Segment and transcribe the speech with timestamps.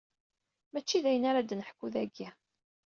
[0.71, 2.29] Mačči d ayen ara d-neḥku dagi.